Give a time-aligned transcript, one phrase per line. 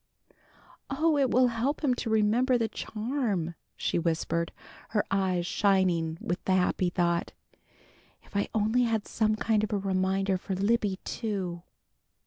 [0.89, 4.51] "Oh, it will help him to remember the charm!" she whispered,
[4.89, 7.33] her eyes shining with the happy thought.
[8.23, 11.61] "If I only had some kind of a reminder for Libby, too!"